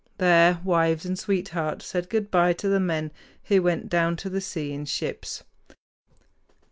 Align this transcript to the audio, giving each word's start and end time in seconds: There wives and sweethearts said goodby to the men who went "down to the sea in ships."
There 0.17 0.59
wives 0.63 1.05
and 1.05 1.13
sweethearts 1.15 1.85
said 1.85 2.09
goodby 2.09 2.53
to 2.55 2.67
the 2.67 2.79
men 2.79 3.11
who 3.43 3.61
went 3.61 3.87
"down 3.87 4.15
to 4.15 4.31
the 4.31 4.41
sea 4.41 4.73
in 4.73 4.85
ships." 4.85 5.43